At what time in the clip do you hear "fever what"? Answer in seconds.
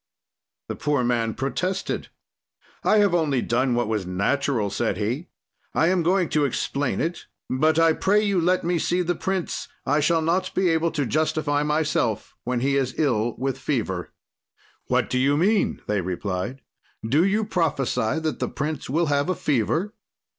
13.59-15.07